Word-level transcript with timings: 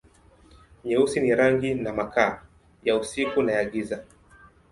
Nyeusi 0.83 1.19
ni 1.19 1.35
rangi 1.35 1.73
na 1.73 1.93
makaa, 1.93 2.41
ya 2.83 2.97
usiku 2.97 3.41
na 3.43 3.51
ya 3.51 3.65
giza. 3.65 4.03